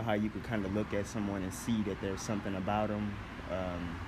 know 0.00 0.06
how 0.06 0.14
you 0.14 0.30
could 0.30 0.44
kind 0.44 0.64
of 0.64 0.74
look 0.74 0.92
at 0.94 1.06
someone 1.06 1.42
and 1.42 1.52
see 1.52 1.82
that 1.82 2.00
there's 2.00 2.22
something 2.22 2.54
about 2.56 2.88
them. 2.88 3.14
Um, 3.50 4.00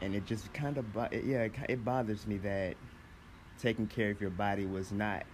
and 0.00 0.14
it 0.14 0.24
just 0.26 0.52
kind 0.52 0.78
of, 0.78 0.92
bo- 0.92 1.08
yeah, 1.12 1.44
it, 1.44 1.52
it 1.68 1.84
bothers 1.84 2.26
me 2.26 2.38
that 2.38 2.76
taking 3.58 3.86
care 3.86 4.10
of 4.10 4.20
your 4.20 4.30
body 4.30 4.66
was 4.66 4.92
not 4.92 5.24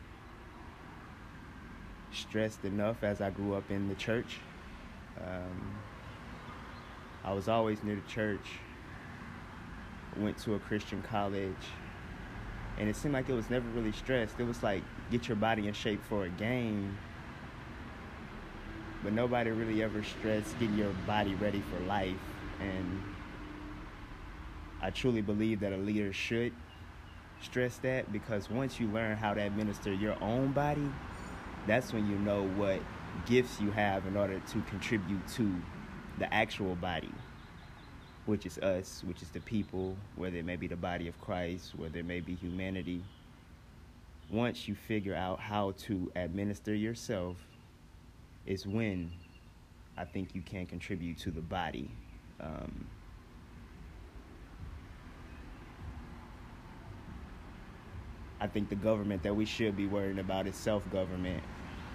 stressed 2.12 2.64
enough 2.64 3.02
as 3.02 3.20
I 3.20 3.30
grew 3.30 3.54
up 3.54 3.70
in 3.70 3.88
the 3.88 3.94
church. 3.94 4.38
Um, 5.18 5.78
I 7.24 7.32
was 7.32 7.48
always 7.48 7.82
near 7.82 7.96
the 7.96 8.12
church, 8.12 8.58
went 10.16 10.38
to 10.38 10.54
a 10.54 10.58
Christian 10.58 11.02
college, 11.02 11.54
and 12.80 12.88
it 12.88 12.96
seemed 12.96 13.12
like 13.12 13.28
it 13.28 13.34
was 13.34 13.50
never 13.50 13.68
really 13.68 13.92
stressed. 13.92 14.40
It 14.40 14.44
was 14.44 14.62
like 14.62 14.82
get 15.10 15.28
your 15.28 15.36
body 15.36 15.68
in 15.68 15.74
shape 15.74 16.02
for 16.08 16.24
a 16.24 16.30
game, 16.30 16.96
but 19.04 19.12
nobody 19.12 19.50
really 19.50 19.82
ever 19.82 20.02
stressed 20.02 20.58
getting 20.58 20.78
your 20.78 20.92
body 21.06 21.34
ready 21.34 21.62
for 21.70 21.78
life. 21.84 22.16
And 22.58 23.02
I 24.80 24.88
truly 24.88 25.20
believe 25.20 25.60
that 25.60 25.74
a 25.74 25.76
leader 25.76 26.10
should 26.14 26.54
stress 27.42 27.76
that 27.78 28.10
because 28.12 28.48
once 28.48 28.80
you 28.80 28.88
learn 28.88 29.18
how 29.18 29.34
to 29.34 29.42
administer 29.42 29.92
your 29.92 30.16
own 30.22 30.52
body, 30.52 30.90
that's 31.66 31.92
when 31.92 32.08
you 32.08 32.16
know 32.16 32.44
what 32.56 32.80
gifts 33.26 33.60
you 33.60 33.70
have 33.72 34.06
in 34.06 34.16
order 34.16 34.40
to 34.52 34.62
contribute 34.62 35.28
to 35.28 35.54
the 36.18 36.32
actual 36.32 36.76
body, 36.76 37.12
which 38.26 38.46
is 38.46 38.58
us, 38.58 39.02
which 39.06 39.22
is 39.22 39.28
the 39.30 39.40
people, 39.40 39.96
whether 40.16 40.36
it 40.36 40.44
may 40.44 40.56
be 40.56 40.66
the 40.66 40.76
body 40.76 41.08
of 41.08 41.20
Christ, 41.20 41.72
whether 41.76 41.98
it 41.98 42.04
may 42.06 42.20
be 42.20 42.34
humanity. 42.34 43.02
Once 44.30 44.68
you 44.68 44.74
figure 44.74 45.14
out 45.14 45.40
how 45.40 45.72
to 45.72 46.10
administer 46.14 46.74
yourself, 46.74 47.36
is 48.46 48.66
when 48.66 49.10
I 49.96 50.04
think 50.04 50.34
you 50.34 50.42
can 50.42 50.66
contribute 50.66 51.18
to 51.18 51.30
the 51.30 51.40
body. 51.40 51.90
Um, 52.40 52.86
I 58.40 58.46
think 58.46 58.70
the 58.70 58.76
government 58.76 59.22
that 59.24 59.36
we 59.36 59.44
should 59.44 59.76
be 59.76 59.86
worrying 59.86 60.18
about 60.18 60.46
is 60.46 60.56
self 60.56 60.88
government. 60.90 61.42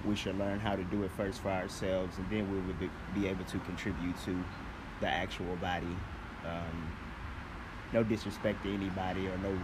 We 0.06 0.16
should 0.16 0.38
learn 0.38 0.60
how 0.60 0.76
to 0.76 0.84
do 0.84 1.02
it 1.04 1.12
first 1.18 1.42
for 1.42 1.50
ourselves, 1.50 2.18
and 2.20 2.30
then 2.30 2.52
we 2.52 2.60
would 2.60 2.80
be- 2.80 2.92
be 3.20 3.28
able 3.28 3.46
to 3.46 3.58
contribute 3.60 4.16
to 4.26 4.44
the 5.02 5.08
actual 5.08 5.56
body. 5.56 5.98
Um, 6.46 6.92
no 7.92 8.04
disrespect 8.04 8.64
to 8.64 8.74
anybody, 8.74 9.28
or 9.28 9.38
no 9.38 9.58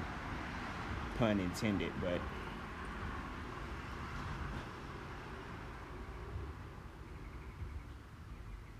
pun 1.17 1.39
intended, 1.39 1.91
but 2.01 2.19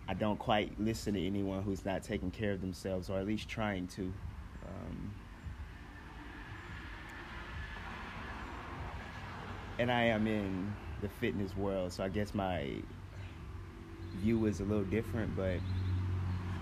I 0.08 0.14
don't 0.14 0.40
quite 0.40 0.80
listen 0.80 1.14
to 1.14 1.26
anyone 1.26 1.64
who's 1.64 1.86
not 1.86 2.04
taking 2.04 2.32
care 2.32 2.52
of 2.52 2.62
themselves, 2.62 3.10
or 3.10 3.20
at 3.20 3.26
least 3.26 3.48
trying 3.48 3.88
to. 3.90 4.02
Um, 4.02 5.12
and 9.80 9.92
I 9.92 10.04
am 10.04 10.28
in 10.28 10.74
the 11.02 11.08
fitness 11.08 11.56
world, 11.56 11.94
so 11.94 12.04
I 12.04 12.10
guess 12.10 12.34
my 12.34 12.74
view 14.16 14.46
is 14.46 14.60
a 14.60 14.66
little 14.66 14.84
different, 14.84 15.36
but 15.36 15.60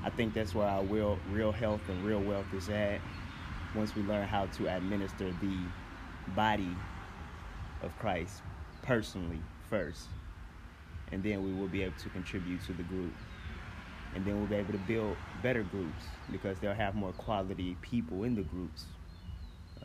I 0.09 0.11
think 0.11 0.33
that's 0.33 0.55
where 0.55 0.65
our 0.65 0.83
real, 0.83 1.19
real 1.29 1.52
health 1.52 1.88
and 1.88 2.03
real 2.03 2.23
wealth 2.23 2.52
is 2.52 2.67
at. 2.67 2.99
Once 3.75 3.93
we 3.93 4.02
learn 4.02 4.27
how 4.27 4.47
to 4.47 4.67
administer 4.67 5.31
the 5.39 5.55
body 6.29 6.75
of 7.83 7.95
Christ 7.99 8.41
personally 8.81 9.39
first, 9.69 10.07
and 11.11 11.21
then 11.21 11.43
we 11.43 11.53
will 11.53 11.67
be 11.67 11.83
able 11.83 11.95
to 11.97 12.09
contribute 12.09 12.59
to 12.65 12.73
the 12.73 12.81
group. 12.81 13.13
And 14.15 14.25
then 14.25 14.35
we'll 14.35 14.47
be 14.47 14.55
able 14.55 14.71
to 14.71 14.80
build 14.80 15.15
better 15.43 15.61
groups 15.61 16.05
because 16.31 16.57
they'll 16.57 16.73
have 16.73 16.95
more 16.95 17.11
quality 17.11 17.77
people 17.83 18.23
in 18.23 18.33
the 18.33 18.41
groups. 18.41 18.86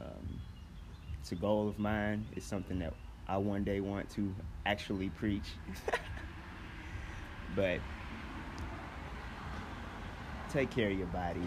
Um, 0.01 0.41
it's 1.21 1.33
a 1.33 1.35
goal 1.35 1.69
of 1.69 1.79
mine. 1.79 2.25
It's 2.35 2.47
something 2.47 2.79
that 2.79 2.95
I 3.29 3.37
one 3.37 3.63
day 3.63 3.81
want 3.81 4.09
to 4.13 4.35
actually 4.65 5.11
preach. 5.11 5.51
but 7.55 7.81
take 10.55 10.71
care 10.71 10.89
of 10.89 10.97
your 10.97 11.09
body, 11.09 11.43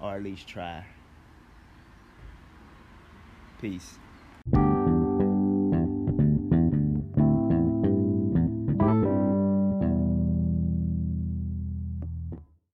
or 0.00 0.14
at 0.14 0.22
least 0.22 0.46
try. 0.46 0.86
Peace. 3.60 3.98